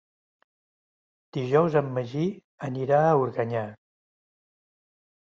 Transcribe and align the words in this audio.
Dijous 1.35 1.75
en 1.81 1.91
Magí 1.97 2.23
anirà 2.67 3.01
a 3.09 3.11
Organyà. 3.25 3.61